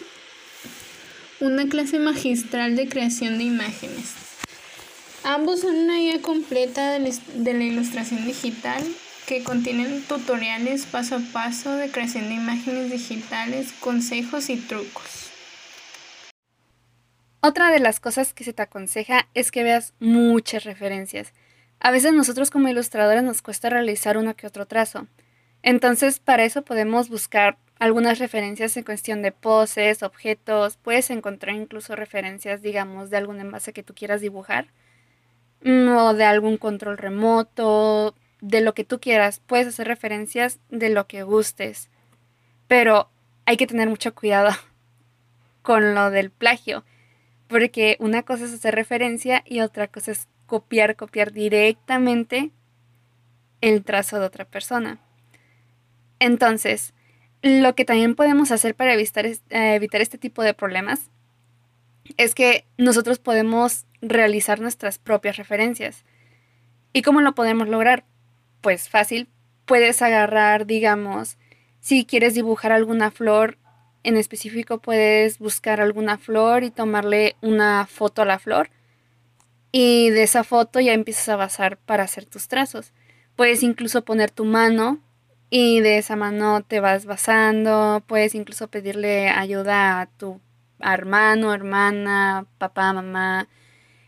una 1.41 1.69
clase 1.69 2.01
magistral 2.01 2.75
de 2.75 2.89
creación 2.89 3.39
de 3.39 3.45
imágenes. 3.45 4.15
Ambos 5.23 5.61
son 5.61 5.77
una 5.77 5.99
guía 5.99 6.21
completa 6.21 6.99
de 6.99 7.55
la 7.55 7.65
ilustración 7.65 8.25
digital 8.27 8.83
que 9.27 9.45
contienen 9.45 10.03
tutoriales 10.03 10.87
paso 10.87 11.17
a 11.17 11.33
paso 11.33 11.75
de 11.75 11.91
creación 11.91 12.29
de 12.29 12.35
imágenes 12.35 12.91
digitales, 12.91 13.73
consejos 13.79 14.49
y 14.49 14.57
trucos. 14.57 15.28
Otra 17.41 17.71
de 17.71 17.79
las 17.79 18.01
cosas 18.01 18.35
que 18.35 18.43
se 18.43 18.53
te 18.53 18.63
aconseja 18.63 19.29
es 19.35 19.53
que 19.53 19.63
veas 19.63 19.95
muchas 20.01 20.65
referencias. 20.65 21.33
A 21.79 21.93
veces 21.93 22.13
nosotros 22.13 22.51
como 22.51 22.69
ilustradores 22.69 23.23
nos 23.23 23.43
cuesta 23.43 23.71
realizar 23.71 24.19
uno 24.19 24.35
que 24.35 24.49
otro 24.49 24.67
trazo. 24.67 25.07
Entonces, 25.63 26.19
para 26.19 26.45
eso 26.45 26.63
podemos 26.63 27.09
buscar 27.09 27.57
algunas 27.79 28.19
referencias 28.19 28.77
en 28.77 28.83
cuestión 28.83 29.23
de 29.23 29.31
poses, 29.31 30.03
objetos, 30.03 30.77
puedes 30.79 31.11
encontrar 31.11 31.55
incluso 31.55 31.95
referencias, 31.95 32.61
digamos, 32.61 33.09
de 33.09 33.19
algún 33.19 33.39
envase 33.39 33.73
que 33.73 33.85
tú 33.85 33.95
quieras 33.95 34.21
dibujar, 34.21 34.67
mm, 35.63 35.89
o 35.97 36.15
de 36.15 36.25
algún 36.25 36.57
control 36.57 36.99
remoto, 36.99 38.17
de 38.41 38.63
lo 38.63 38.75
que 38.75 38.83
tú 38.83 38.99
quieras. 38.99 39.41
Puedes 39.47 39.69
hacer 39.69 39.87
referencias 39.87 40.59
de 40.71 40.89
lo 40.91 41.07
que 41.07 41.23
gustes, 41.23 41.89
pero 42.67 43.11
hay 43.47 43.57
que 43.57 43.69
tener 43.69 43.89
mucho 43.89 44.13
cuidado 44.13 44.51
con 45.63 45.95
lo 45.95 46.11
del 46.11 46.31
plagio 46.31 46.85
porque 47.49 47.97
una 47.99 48.23
cosa 48.23 48.45
es 48.45 48.53
hacer 48.53 48.75
referencia 48.75 49.43
y 49.47 49.61
otra 49.61 49.89
cosa 49.89 50.13
es 50.13 50.29
copiar, 50.47 50.97
copiar 50.97 51.33
directamente 51.33 52.51
el 53.61 53.85
trazo 53.85 54.19
de 54.21 54.27
otra 54.27 54.45
persona. 54.45 54.99
Entonces, 56.21 56.95
lo 57.43 57.75
que 57.75 57.85
también 57.85 58.15
podemos 58.15 58.51
hacer 58.51 58.75
para 58.75 58.95
evitar, 58.95 59.27
eh, 59.27 59.39
evitar 59.51 60.01
este 60.01 60.19
tipo 60.19 60.43
de 60.43 60.55
problemas 60.55 61.11
es 62.17 62.35
que 62.35 62.65
nosotros 62.77 63.19
podemos 63.19 63.87
realizar 64.01 64.61
nuestras 64.61 64.99
propias 64.99 65.37
referencias. 65.37 66.05
¿Y 66.93 67.03
cómo 67.03 67.21
lo 67.21 67.35
podemos 67.35 67.69
lograr? 67.69 68.05
Pues 68.61 68.89
fácil, 68.89 69.29
puedes 69.67 70.03
agarrar, 70.03 70.67
digamos, 70.67 71.37
si 71.81 72.05
quieres 72.05 72.35
dibujar 72.35 72.73
alguna 72.73 73.11
flor, 73.11 73.59
en 74.05 74.17
específico 74.17 74.79
puedes 74.79 75.39
buscar 75.39 75.81
alguna 75.81 76.19
flor 76.19 76.65
y 76.65 76.71
tomarle 76.71 77.37
una 77.43 77.87
foto 77.87 78.23
a 78.23 78.25
la 78.25 78.39
flor. 78.39 78.71
Y 79.73 80.11
de 80.11 80.23
esa 80.23 80.45
foto 80.45 80.81
ya 80.81 80.95
empiezas 80.95 81.29
a 81.29 81.37
basar 81.37 81.79
para 81.79 82.05
hacer 82.05 82.25
tus 82.25 82.49
trazos. 82.49 82.93
Puedes 83.37 83.63
incluso 83.63 84.05
poner 84.05 84.31
tu 84.31 84.45
mano 84.45 85.01
y 85.51 85.81
de 85.81 85.99
esa 85.99 86.17
mano 86.17 86.63
te 86.63 86.81
vas 86.81 87.07
basando. 87.07 88.03
Puedes 88.07 88.35
incluso 88.35 88.69
pedirle 88.69 89.29
ayuda 89.29 90.01
a 90.01 90.07
tu 90.07 90.41
hermano, 90.81 91.53
hermana, 91.53 92.47
papá, 92.59 92.93
mamá, 92.93 93.49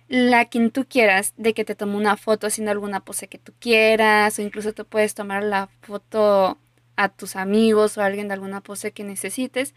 la 0.08 0.46
quien 0.46 0.70
tú 0.70 0.86
quieras, 0.88 1.34
de 1.36 1.54
que 1.54 1.64
te 1.64 1.74
tome 1.74 1.96
una 1.96 2.16
foto 2.16 2.46
haciendo 2.46 2.72
alguna 2.72 3.04
pose 3.04 3.28
que 3.28 3.38
tú 3.38 3.52
quieras. 3.60 4.38
O 4.38 4.42
incluso 4.42 4.72
tú 4.72 4.86
puedes 4.86 5.14
tomar 5.14 5.42
la 5.44 5.68
foto 5.82 6.58
a 7.00 7.08
tus 7.08 7.34
amigos 7.34 7.96
o 7.96 8.02
a 8.02 8.06
alguien 8.06 8.28
de 8.28 8.34
alguna 8.34 8.60
pose 8.60 8.92
que 8.92 9.04
necesites 9.04 9.74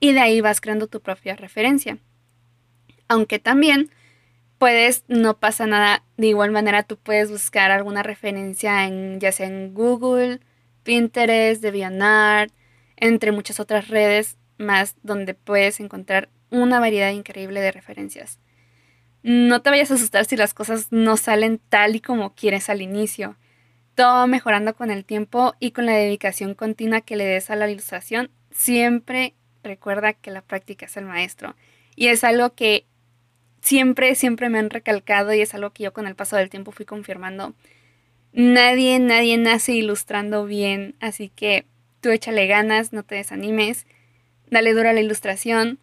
y 0.00 0.12
de 0.12 0.20
ahí 0.20 0.40
vas 0.40 0.62
creando 0.62 0.86
tu 0.86 1.02
propia 1.02 1.36
referencia. 1.36 1.98
Aunque 3.08 3.38
también 3.38 3.90
puedes, 4.56 5.04
no 5.06 5.38
pasa 5.38 5.66
nada, 5.66 6.02
de 6.16 6.28
igual 6.28 6.50
manera 6.50 6.82
tú 6.82 6.96
puedes 6.96 7.30
buscar 7.30 7.70
alguna 7.70 8.02
referencia 8.02 8.86
en 8.86 9.20
ya 9.20 9.32
sea 9.32 9.48
en 9.48 9.74
Google, 9.74 10.40
Pinterest, 10.82 11.60
DeviantArt, 11.60 12.50
entre 12.96 13.32
muchas 13.32 13.60
otras 13.60 13.88
redes 13.88 14.38
más 14.56 14.96
donde 15.02 15.34
puedes 15.34 15.78
encontrar 15.78 16.30
una 16.48 16.80
variedad 16.80 17.10
increíble 17.10 17.60
de 17.60 17.72
referencias. 17.72 18.38
No 19.22 19.60
te 19.60 19.68
vayas 19.68 19.90
a 19.90 19.94
asustar 19.94 20.24
si 20.24 20.38
las 20.38 20.54
cosas 20.54 20.86
no 20.90 21.18
salen 21.18 21.60
tal 21.68 21.96
y 21.96 22.00
como 22.00 22.34
quieres 22.34 22.70
al 22.70 22.80
inicio 22.80 23.36
todo 23.94 24.26
mejorando 24.26 24.74
con 24.74 24.90
el 24.90 25.04
tiempo 25.04 25.54
y 25.60 25.72
con 25.72 25.86
la 25.86 25.92
dedicación 25.92 26.54
continua 26.54 27.00
que 27.00 27.16
le 27.16 27.24
des 27.24 27.50
a 27.50 27.56
la 27.56 27.70
ilustración, 27.70 28.30
siempre 28.50 29.34
recuerda 29.62 30.12
que 30.12 30.30
la 30.30 30.42
práctica 30.42 30.86
es 30.86 30.96
el 30.96 31.04
maestro. 31.04 31.54
Y 31.94 32.08
es 32.08 32.24
algo 32.24 32.54
que 32.54 32.86
siempre, 33.60 34.14
siempre 34.14 34.48
me 34.48 34.58
han 34.58 34.70
recalcado 34.70 35.32
y 35.32 35.40
es 35.40 35.54
algo 35.54 35.70
que 35.70 35.84
yo 35.84 35.92
con 35.92 36.06
el 36.06 36.14
paso 36.14 36.36
del 36.36 36.50
tiempo 36.50 36.72
fui 36.72 36.84
confirmando. 36.84 37.54
Nadie, 38.32 38.98
nadie 38.98 39.36
nace 39.36 39.72
ilustrando 39.72 40.46
bien, 40.46 40.96
así 41.00 41.28
que 41.28 41.66
tú 42.00 42.10
échale 42.10 42.46
ganas, 42.46 42.92
no 42.92 43.02
te 43.02 43.16
desanimes, 43.16 43.86
dale 44.50 44.72
duro 44.72 44.88
a 44.88 44.92
la 44.92 45.00
ilustración 45.00 45.78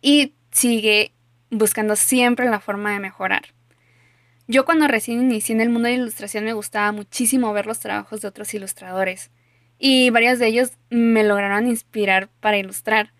y 0.00 0.34
sigue 0.50 1.12
buscando 1.50 1.96
siempre 1.96 2.48
la 2.48 2.60
forma 2.60 2.92
de 2.92 3.00
mejorar. 3.00 3.57
Yo 4.50 4.64
cuando 4.64 4.88
recién 4.88 5.20
inicié 5.20 5.54
en 5.54 5.60
el 5.60 5.68
mundo 5.68 5.88
de 5.88 5.96
la 5.96 6.02
ilustración 6.04 6.42
me 6.46 6.54
gustaba 6.54 6.90
muchísimo 6.90 7.52
ver 7.52 7.66
los 7.66 7.80
trabajos 7.80 8.22
de 8.22 8.28
otros 8.28 8.54
ilustradores 8.54 9.30
y 9.78 10.08
varios 10.08 10.38
de 10.38 10.46
ellos 10.46 10.72
me 10.88 11.22
lograron 11.22 11.66
inspirar 11.68 12.30
para 12.40 12.56
ilustrar. 12.56 13.12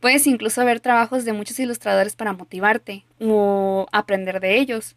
Puedes 0.00 0.26
incluso 0.26 0.64
ver 0.64 0.80
trabajos 0.80 1.24
de 1.24 1.34
muchos 1.34 1.60
ilustradores 1.60 2.16
para 2.16 2.32
motivarte 2.32 3.04
o 3.20 3.86
aprender 3.92 4.40
de 4.40 4.58
ellos. 4.58 4.96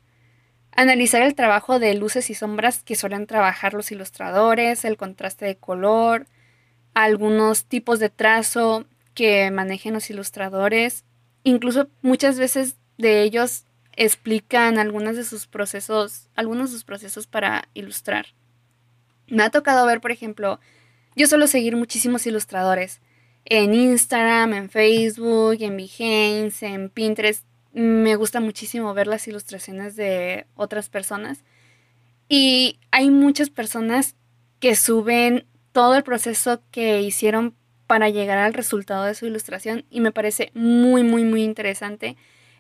Analizar 0.72 1.22
el 1.22 1.36
trabajo 1.36 1.78
de 1.78 1.94
luces 1.94 2.32
y 2.32 2.34
sombras 2.34 2.82
que 2.82 2.96
suelen 2.96 3.28
trabajar 3.28 3.76
los 3.76 3.92
ilustradores, 3.92 4.86
el 4.86 4.98
contraste 4.98 5.46
de 5.46 5.56
color, 5.56 6.26
algunos 6.96 7.66
tipos 7.66 8.00
de 8.00 8.10
trazo 8.10 8.86
que 9.14 9.52
manejen 9.52 9.94
los 9.94 10.10
ilustradores. 10.10 11.06
Incluso 11.44 11.90
muchas 12.02 12.40
veces 12.40 12.76
de 12.98 13.22
ellos 13.22 13.66
explican 13.96 14.78
algunos 14.78 15.16
de 15.16 15.24
sus 15.24 15.48
procesos, 15.48 16.30
algunos 16.36 16.70
de 16.70 16.76
sus 16.76 16.84
procesos 16.84 17.28
para 17.28 17.70
ilustrar. 17.74 18.28
Me 19.28 19.44
ha 19.44 19.50
tocado 19.50 19.86
ver, 19.86 20.02
por 20.02 20.12
ejemplo, 20.12 20.60
yo 21.16 21.28
suelo 21.28 21.48
seguir 21.48 21.76
muchísimos 21.76 22.28
ilustradores 22.28 23.02
en 23.46 23.74
Instagram, 23.74 24.54
en 24.54 24.70
Facebook, 24.70 25.58
en 25.60 25.78
Behance, 25.78 26.66
en 26.66 26.90
Pinterest. 26.90 27.46
Me 27.74 28.16
gusta 28.16 28.40
muchísimo 28.40 28.94
ver 28.94 29.08
las 29.08 29.28
ilustraciones 29.28 29.96
de 29.96 30.46
otras 30.56 30.90
personas. 30.90 31.44
Y 32.28 32.80
hay 32.92 33.10
muchas 33.10 33.50
personas 33.50 34.16
que 34.60 34.76
suben 34.76 35.46
todo 35.72 35.96
el 35.96 36.04
proceso 36.04 36.62
que 36.72 37.02
hicieron 37.02 37.56
para 37.88 38.10
llegar 38.10 38.38
al 38.40 38.54
resultado 38.54 39.04
de 39.04 39.14
su 39.14 39.26
ilustración 39.28 39.86
y 39.90 40.00
me 40.00 40.12
parece 40.12 40.52
muy, 40.54 41.04
muy, 41.04 41.24
muy 41.24 41.44
interesante. 41.44 42.18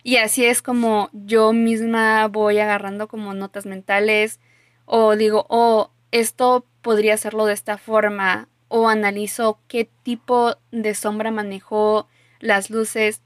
Y 0.07 0.17
así 0.17 0.45
es 0.45 0.62
como 0.62 1.09
yo 1.13 1.51
misma 1.51 2.27
voy 2.27 2.59
agarrando 2.59 3.07
como 3.07 3.33
notas 3.33 3.65
mentales 3.65 4.39
o 4.85 5.15
digo, 5.15 5.47
oh, 5.50 5.89
esto 6.12 6.67
podría 6.83 7.15
hacerlo 7.15 7.47
de 7.47 7.53
esta 7.53 7.79
forma 7.79 8.47
o 8.67 8.88
analizo 8.88 9.57
qué 9.67 9.89
tipo 10.03 10.57
de 10.71 10.93
sombra 10.93 11.31
manejó 11.31 12.07
las 12.39 12.69
luces. 12.69 13.24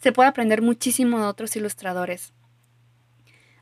Se 0.00 0.10
puede 0.10 0.28
aprender 0.28 0.62
muchísimo 0.62 1.20
de 1.20 1.26
otros 1.26 1.54
ilustradores. 1.54 2.32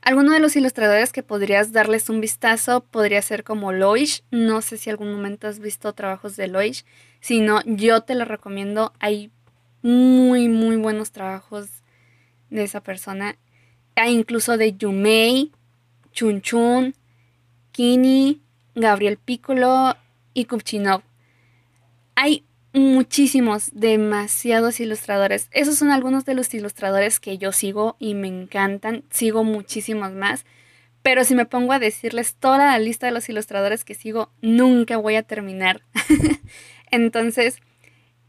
Alguno 0.01 0.31
de 0.31 0.39
los 0.39 0.55
ilustradores 0.55 1.11
que 1.11 1.21
podrías 1.21 1.71
darles 1.71 2.09
un 2.09 2.19
vistazo 2.19 2.83
podría 2.83 3.21
ser 3.21 3.43
como 3.43 3.73
Loish. 3.73 4.23
No 4.31 4.63
sé 4.63 4.77
si 4.77 4.89
algún 4.89 5.13
momento 5.13 5.47
has 5.47 5.59
visto 5.59 5.93
trabajos 5.93 6.35
de 6.35 6.47
Loish. 6.47 6.83
Si 7.19 7.41
no, 7.41 7.61
yo 7.67 8.01
te 8.01 8.15
lo 8.15 8.25
recomiendo. 8.25 8.91
Hay 8.99 9.29
muy, 9.83 10.47
muy 10.47 10.77
buenos 10.77 11.11
trabajos 11.11 11.84
de 12.55 12.63
esa 12.63 12.81
persona. 12.81 13.37
Hay 13.95 14.13
incluso 14.13 14.57
de 14.57 14.75
Yumei, 14.75 15.51
Chun 16.11 16.41
Chun, 16.41 16.95
Kini, 17.71 18.41
Gabriel 18.73 19.17
Piccolo 19.17 19.95
y 20.33 20.45
Kupchinov. 20.45 21.01
Hay 22.15 22.45
muchísimos, 22.73 23.69
demasiados 23.73 24.79
ilustradores. 24.79 25.47
Esos 25.51 25.75
son 25.75 25.91
algunos 25.91 26.25
de 26.25 26.35
los 26.35 26.53
ilustradores 26.53 27.19
que 27.19 27.37
yo 27.37 27.51
sigo 27.51 27.95
y 27.99 28.13
me 28.13 28.27
encantan. 28.27 29.03
Sigo 29.09 29.43
muchísimos 29.43 30.11
más. 30.11 30.45
Pero 31.01 31.23
si 31.23 31.35
me 31.35 31.45
pongo 31.45 31.71
a 31.71 31.79
decirles 31.79 32.35
toda 32.35 32.57
la 32.57 32.79
lista 32.79 33.05
de 33.05 33.11
los 33.11 33.29
ilustradores 33.29 33.85
que 33.85 33.93
sigo, 33.93 34.31
nunca 34.41 34.97
voy 34.97 35.15
a 35.15 35.23
terminar. 35.23 35.83
Entonces, 36.91 37.57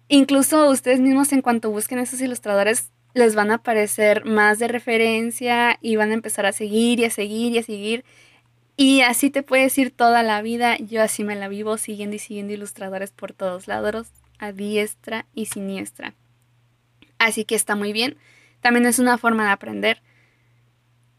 incluso 0.09 0.69
ustedes 0.71 1.01
mismos 1.01 1.33
en 1.33 1.41
cuanto 1.41 1.71
busquen 1.71 1.99
esos 1.99 2.21
ilustradores, 2.21 2.91
les 3.17 3.35
van 3.35 3.51
a 3.51 3.55
aparecer 3.55 4.27
más 4.27 4.59
de 4.59 4.69
referencia 4.69 5.79
y 5.81 5.97
van 5.97 6.11
a 6.11 6.15
empezar 6.15 6.45
a 6.45 6.53
seguir 6.53 7.01
y 7.01 7.07
a 7.07 7.11
seguir 7.11 7.53
y 7.53 7.59
a 7.59 7.63
seguir. 7.63 8.05
Y 8.77 9.01
así 9.01 9.31
te 9.31 9.43
puedes 9.43 9.77
ir 9.79 9.91
toda 9.91 10.23
la 10.23 10.43
vida. 10.43 10.77
Yo 10.77 11.03
así 11.03 11.25
me 11.25 11.35
la 11.35 11.49
vivo 11.49 11.79
siguiendo 11.79 12.17
y 12.17 12.19
siguiendo 12.19 12.53
ilustradores 12.53 13.13
por 13.13 13.33
todos 13.33 13.69
lados, 13.69 14.09
a 14.39 14.53
diestra 14.53 15.25
y 15.35 15.47
siniestra. 15.47 16.15
Así 17.19 17.47
que 17.47 17.55
está 17.55 17.75
muy 17.75 17.95
bien. 17.95 18.19
También 18.61 18.85
es 18.85 18.99
una 18.99 19.17
forma 19.17 19.47
de 19.47 19.53
aprender. 19.53 20.03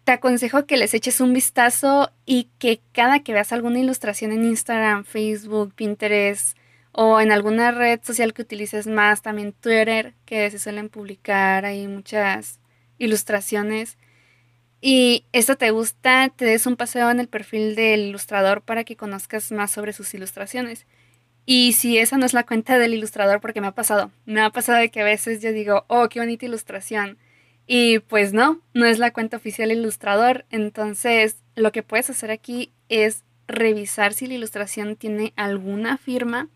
Te 0.04 0.12
aconsejo 0.12 0.68
que 0.68 0.78
les 0.78 0.94
eches 0.94 1.20
un 1.20 1.34
vistazo 1.34 2.12
y 2.28 2.50
que 2.60 2.80
cada 2.92 3.24
que 3.24 3.34
veas 3.34 3.52
alguna 3.52 3.80
ilustración 3.80 4.32
en 4.32 4.46
Instagram, 4.46 5.04
Facebook, 5.04 5.74
Pinterest, 5.74 6.57
o 7.00 7.22
en 7.22 7.32
alguna 7.32 7.70
red 7.70 8.00
social 8.02 8.34
que 8.34 8.42
utilices 8.42 8.88
más, 8.88 9.22
también 9.22 9.54
Twitter, 9.54 10.16
que 10.26 10.50
se 10.50 10.58
suelen 10.58 10.90
publicar 10.90 11.64
ahí 11.64 11.88
muchas 11.88 12.60
ilustraciones. 12.98 14.00
Y 14.82 15.26
esto 15.32 15.58
te 15.58 15.70
gusta, 15.70 16.34
te 16.36 16.46
des 16.46 16.66
un 16.66 16.76
paseo 16.76 17.12
en 17.12 17.20
el 17.20 17.28
perfil 17.28 17.76
del 17.76 18.00
ilustrador 18.00 18.64
para 18.64 18.84
que 18.84 18.96
conozcas 18.96 19.52
más 19.52 19.70
sobre 19.70 19.94
sus 19.94 20.12
ilustraciones. 20.16 20.88
Y 21.46 21.74
si 21.74 22.00
esa 22.00 22.18
no 22.18 22.26
es 22.26 22.34
la 22.34 22.48
cuenta 22.48 22.80
del 22.80 22.96
ilustrador, 22.96 23.42
porque 23.42 23.62
me 23.62 23.68
ha 23.68 23.76
pasado, 23.76 24.10
me 24.26 24.42
ha 24.42 24.50
pasado 24.50 24.80
de 24.80 24.90
que 24.90 25.02
a 25.02 25.06
veces 25.06 25.40
yo 25.40 25.52
digo, 25.52 25.86
oh, 25.90 26.10
qué 26.10 26.20
bonita 26.20 26.48
ilustración. 26.48 27.20
Y 27.68 28.00
pues 28.00 28.34
no, 28.34 28.60
no 28.74 28.88
es 28.88 28.98
la 28.98 29.14
cuenta 29.14 29.38
oficial 29.38 29.70
del 29.70 29.82
ilustrador. 29.82 30.46
Entonces, 30.50 31.38
lo 31.56 31.72
que 31.72 31.84
puedes 31.84 32.10
hacer 32.10 32.32
aquí 32.32 32.72
es 32.90 33.24
revisar 33.48 34.16
si 34.16 34.26
la 34.26 34.34
ilustración 34.34 34.96
tiene 34.96 35.34
alguna 35.36 36.00
firma 36.00 36.50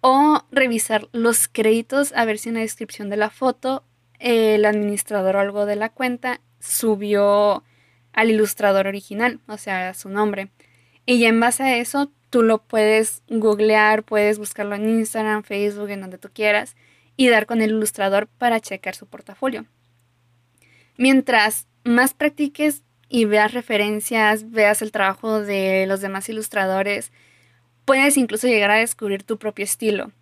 o 0.00 0.44
revisar 0.50 1.08
los 1.12 1.48
créditos 1.48 2.12
a 2.14 2.24
ver 2.24 2.38
si 2.38 2.50
en 2.50 2.56
la 2.56 2.60
descripción 2.60 3.10
de 3.10 3.16
la 3.16 3.30
foto 3.30 3.84
el 4.18 4.64
administrador 4.64 5.36
o 5.36 5.40
algo 5.40 5.66
de 5.66 5.76
la 5.76 5.90
cuenta 5.90 6.40
subió 6.60 7.64
al 8.12 8.30
ilustrador 8.30 8.86
original, 8.86 9.40
o 9.46 9.58
sea, 9.58 9.94
su 9.94 10.08
nombre. 10.08 10.50
Y 11.06 11.24
en 11.24 11.40
base 11.40 11.62
a 11.62 11.76
eso 11.76 12.10
tú 12.30 12.42
lo 12.42 12.62
puedes 12.64 13.22
googlear, 13.28 14.02
puedes 14.02 14.38
buscarlo 14.38 14.74
en 14.74 14.88
Instagram, 14.88 15.42
Facebook, 15.42 15.90
en 15.90 16.00
donde 16.00 16.18
tú 16.18 16.28
quieras, 16.32 16.76
y 17.16 17.28
dar 17.28 17.46
con 17.46 17.62
el 17.62 17.70
ilustrador 17.70 18.28
para 18.28 18.60
checar 18.60 18.94
su 18.94 19.06
portafolio. 19.06 19.66
Mientras 20.96 21.66
más 21.84 22.12
practiques 22.14 22.82
y 23.08 23.24
veas 23.24 23.54
referencias, 23.54 24.50
veas 24.50 24.82
el 24.82 24.92
trabajo 24.92 25.40
de 25.40 25.86
los 25.86 26.00
demás 26.00 26.28
ilustradores, 26.28 27.12
puedes 27.88 28.18
incluso 28.18 28.46
llegar 28.46 28.70
a 28.70 28.76
descubrir 28.76 29.22
tu 29.22 29.38
propio 29.38 29.64
estilo. 29.64 30.12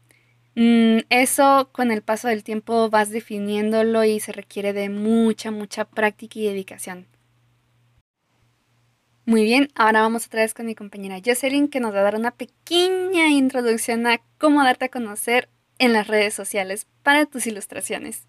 Mm, 0.55 0.99
eso 1.11 1.69
con 1.73 1.91
el 1.91 2.01
paso 2.01 2.29
del 2.29 2.45
tiempo 2.45 2.89
vas 2.91 3.11
definiéndolo 3.11 4.05
y 4.05 4.21
se 4.21 4.31
requiere 4.31 4.73
de 4.73 4.89
mucha, 4.89 5.51
mucha 5.51 5.85
práctica 5.85 6.39
y 6.39 6.47
dedicación. 6.47 7.09
Muy 9.25 9.43
bien, 9.43 9.69
ahora 9.75 10.03
vamos 10.03 10.27
otra 10.27 10.43
vez 10.43 10.55
con 10.55 10.67
mi 10.67 10.77
compañera 10.77 11.21
Jocelyn 11.25 11.67
que 11.67 11.81
nos 11.81 11.93
va 11.93 11.99
a 11.99 12.03
dar 12.05 12.15
una 12.15 12.31
pequeña 12.31 13.27
introducción 13.31 14.07
a 14.07 14.21
cómo 14.39 14.63
darte 14.63 14.85
a 14.85 14.89
conocer 14.89 15.49
en 15.81 15.93
las 15.93 16.07
redes 16.07 16.35
sociales 16.35 16.87
para 17.03 17.27
tus 17.27 17.49
ilustraciones. 17.49 18.29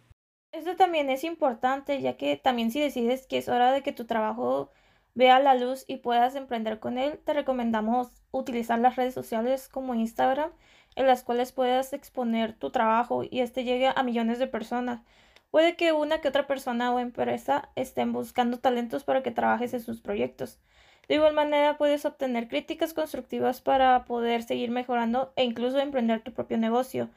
Esto 0.52 0.76
también 0.76 1.12
es 1.12 1.24
importante 1.24 2.02
ya 2.02 2.18
que 2.18 2.38
también 2.38 2.72
si 2.72 2.80
decides 2.80 3.28
que 3.28 3.38
es 3.38 3.50
hora 3.50 3.72
de 3.72 3.84
que 3.84 3.92
tu 3.92 4.06
trabajo 4.06 4.72
vea 5.18 5.40
la 5.40 5.56
luz 5.56 5.84
y 5.88 5.98
puedas 5.98 6.36
emprender 6.36 6.80
con 6.80 7.00
él, 7.00 7.18
te 7.26 7.34
recomendamos 7.34 8.10
utilizar 8.30 8.78
las 8.78 8.98
redes 8.98 9.16
sociales 9.16 9.68
como 9.68 9.96
Instagram, 9.96 10.52
en 10.96 11.08
las 11.08 11.24
cuales 11.24 11.52
puedas 11.52 11.92
exponer 11.92 12.54
tu 12.54 12.70
trabajo 12.70 13.24
y 13.24 13.40
este 13.40 13.64
llegue 13.64 13.88
a 13.88 14.04
millones 14.04 14.38
de 14.38 14.46
personas. 14.46 15.02
Puede 15.50 15.76
que 15.76 15.92
una 15.92 16.22
que 16.22 16.28
otra 16.28 16.46
persona 16.46 16.94
o 16.94 17.00
empresa 17.00 17.70
estén 17.76 18.14
buscando 18.14 18.60
talentos 18.60 19.04
para 19.06 19.24
que 19.24 19.32
trabajes 19.32 19.74
en 19.74 19.80
sus 19.80 20.02
proyectos. 20.02 20.60
De 21.08 21.16
igual 21.16 21.34
manera, 21.34 21.80
puedes 21.80 22.06
obtener 22.06 22.48
críticas 22.48 22.94
constructivas 22.94 23.60
para 23.60 24.06
poder 24.06 24.44
seguir 24.44 24.70
mejorando 24.70 25.34
e 25.36 25.46
incluso 25.46 25.80
emprender 25.80 26.22
tu 26.22 26.32
propio 26.32 26.60
negocio. 26.60 27.10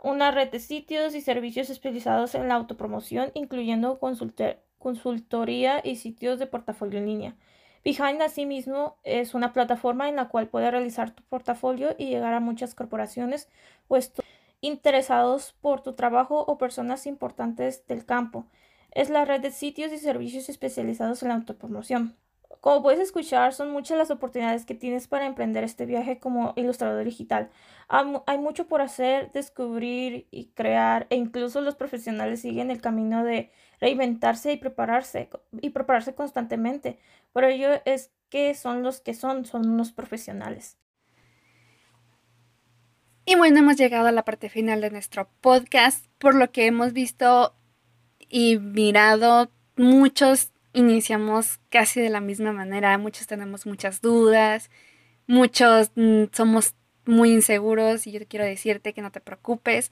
Una 0.00 0.30
red 0.30 0.50
de 0.50 0.60
sitios 0.60 1.16
y 1.16 1.20
servicios 1.20 1.68
especializados 1.68 2.36
en 2.36 2.46
la 2.46 2.54
autopromoción, 2.54 3.32
incluyendo 3.34 3.98
consultar 3.98 4.60
consultoría 4.84 5.80
y 5.82 5.96
sitios 5.96 6.38
de 6.38 6.46
portafolio 6.46 6.98
en 6.98 7.06
línea. 7.06 7.36
Behind 7.84 8.20
asimismo 8.20 8.98
es 9.02 9.34
una 9.34 9.54
plataforma 9.54 10.10
en 10.10 10.16
la 10.16 10.28
cual 10.28 10.48
puedes 10.48 10.70
realizar 10.70 11.10
tu 11.12 11.22
portafolio 11.22 11.96
y 11.98 12.08
llegar 12.08 12.34
a 12.34 12.40
muchas 12.40 12.74
corporaciones 12.74 13.48
o 13.88 13.98
interesados 14.60 15.54
por 15.62 15.82
tu 15.82 15.94
trabajo 15.94 16.44
o 16.46 16.58
personas 16.58 17.06
importantes 17.06 17.86
del 17.86 18.04
campo. 18.04 18.46
Es 18.90 19.08
la 19.08 19.24
red 19.24 19.40
de 19.40 19.52
sitios 19.52 19.90
y 19.90 19.98
servicios 19.98 20.50
especializados 20.50 21.22
en 21.22 21.30
la 21.30 21.36
autopromoción. 21.36 22.14
Como 22.64 22.82
puedes 22.82 23.00
escuchar, 23.00 23.52
son 23.52 23.72
muchas 23.72 23.98
las 23.98 24.10
oportunidades 24.10 24.64
que 24.64 24.74
tienes 24.74 25.06
para 25.06 25.26
emprender 25.26 25.64
este 25.64 25.84
viaje 25.84 26.18
como 26.18 26.54
ilustrador 26.56 27.04
digital. 27.04 27.50
Hay 27.88 28.38
mucho 28.38 28.68
por 28.68 28.80
hacer, 28.80 29.30
descubrir 29.32 30.26
y 30.30 30.46
crear, 30.54 31.06
e 31.10 31.16
incluso 31.16 31.60
los 31.60 31.74
profesionales 31.74 32.40
siguen 32.40 32.70
el 32.70 32.80
camino 32.80 33.22
de 33.22 33.50
reinventarse 33.82 34.50
y 34.50 34.56
prepararse 34.56 35.28
y 35.60 35.68
prepararse 35.68 36.14
constantemente. 36.14 36.98
Por 37.34 37.44
ello 37.44 37.68
es 37.84 38.12
que 38.30 38.54
son 38.54 38.82
los 38.82 39.02
que 39.02 39.12
son, 39.12 39.44
son 39.44 39.68
unos 39.68 39.92
profesionales. 39.92 40.78
Y 43.26 43.36
bueno, 43.36 43.58
hemos 43.58 43.76
llegado 43.76 44.06
a 44.06 44.12
la 44.12 44.24
parte 44.24 44.48
final 44.48 44.80
de 44.80 44.90
nuestro 44.90 45.28
podcast, 45.42 46.06
por 46.18 46.34
lo 46.34 46.50
que 46.50 46.64
hemos 46.64 46.94
visto 46.94 47.54
y 48.30 48.58
mirado 48.58 49.50
muchos 49.76 50.53
iniciamos 50.74 51.60
casi 51.70 52.00
de 52.00 52.10
la 52.10 52.20
misma 52.20 52.52
manera, 52.52 52.98
muchos 52.98 53.26
tenemos 53.26 53.64
muchas 53.64 54.02
dudas, 54.02 54.70
muchos 55.26 55.92
mm, 55.94 56.24
somos 56.32 56.74
muy 57.06 57.32
inseguros 57.32 58.06
y 58.06 58.12
yo 58.12 58.20
quiero 58.28 58.44
decirte 58.44 58.92
que 58.92 59.02
no 59.02 59.10
te 59.10 59.20
preocupes. 59.20 59.90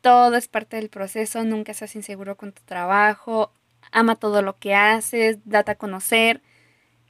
todo 0.00 0.36
es 0.36 0.48
parte 0.48 0.76
del 0.76 0.90
proceso, 0.90 1.44
nunca 1.44 1.72
seas 1.74 1.96
inseguro 1.96 2.36
con 2.36 2.52
tu 2.52 2.62
trabajo, 2.64 3.52
ama 3.92 4.16
todo 4.16 4.42
lo 4.42 4.58
que 4.58 4.74
haces, 4.74 5.38
date 5.46 5.72
a 5.72 5.76
conocer, 5.76 6.42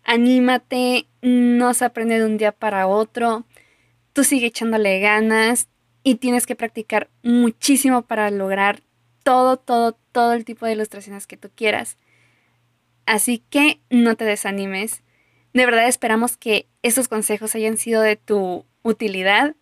anímate, 0.04 1.06
no 1.22 1.74
se 1.74 1.84
aprende 1.86 2.18
de 2.20 2.26
un 2.26 2.36
día 2.38 2.52
para 2.52 2.86
otro, 2.86 3.44
tú 4.12 4.24
sigue 4.24 4.46
echándole 4.48 5.00
ganas 5.00 5.68
y 6.04 6.16
tienes 6.16 6.46
que 6.46 6.56
practicar 6.56 7.10
muchísimo 7.22 8.02
para 8.02 8.30
lograr 8.30 8.82
todo, 9.24 9.56
todo, 9.56 9.98
todo 10.12 10.34
el 10.34 10.44
tipo 10.44 10.66
de 10.66 10.74
ilustraciones 10.74 11.26
que 11.26 11.36
tú 11.36 11.50
quieras. 11.54 11.96
Así 13.06 13.38
que 13.50 13.80
no 13.90 14.16
te 14.16 14.24
desanimes. 14.24 15.02
De 15.52 15.66
verdad 15.66 15.86
esperamos 15.86 16.36
que 16.36 16.68
estos 16.82 17.08
consejos 17.08 17.54
hayan 17.54 17.76
sido 17.76 18.02
de 18.02 18.16
tu 18.16 18.66
utilidad 18.82 19.54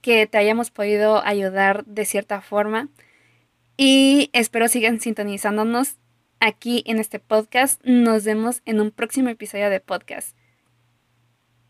que 0.00 0.26
te 0.26 0.38
hayamos 0.38 0.70
podido 0.70 1.22
ayudar 1.24 1.84
de 1.84 2.04
cierta 2.04 2.40
forma. 2.40 2.88
Y 3.76 4.30
espero 4.32 4.68
sigan 4.68 5.00
sintonizándonos 5.00 5.96
aquí 6.40 6.82
en 6.86 6.98
este 6.98 7.18
podcast. 7.18 7.80
Nos 7.84 8.24
vemos 8.24 8.62
en 8.64 8.80
un 8.80 8.90
próximo 8.90 9.28
episodio 9.28 9.70
de 9.70 9.80
podcast. 9.80 10.36